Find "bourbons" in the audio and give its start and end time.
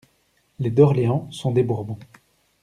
1.61-1.99